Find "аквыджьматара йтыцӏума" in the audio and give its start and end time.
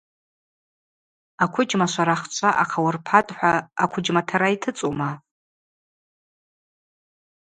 3.83-5.11